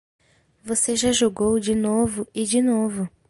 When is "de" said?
1.59-1.75, 2.43-2.59